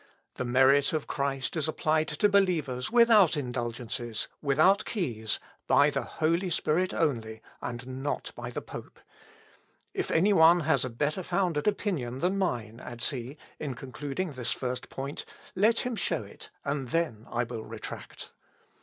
The 0.37 0.45
merit 0.45 0.93
of 0.93 1.05
Christ 1.05 1.55
is 1.55 1.67
applied 1.67 2.07
to 2.07 2.27
believers 2.27 2.89
without 2.89 3.37
indulgences, 3.37 4.27
without 4.41 4.83
keys, 4.83 5.39
by 5.67 5.91
the 5.91 6.01
Holy 6.01 6.49
Spirit 6.49 6.91
only, 6.91 7.39
and 7.61 8.01
not 8.01 8.31
by 8.35 8.49
the 8.49 8.63
pope. 8.63 8.99
If 9.93 10.09
any 10.09 10.33
one 10.33 10.61
has 10.61 10.83
a 10.83 10.89
better 10.89 11.21
founded 11.21 11.67
opinion 11.67 12.17
than 12.17 12.39
mine," 12.39 12.79
adds 12.79 13.11
he, 13.11 13.37
in 13.59 13.75
concluding 13.75 14.31
this 14.33 14.51
first 14.53 14.89
point, 14.89 15.23
"let 15.55 15.81
him 15.85 15.95
show 15.95 16.23
it, 16.23 16.49
and 16.65 16.89
then 16.89 17.27
I 17.29 17.43
will 17.43 17.63
retract." 17.63 18.31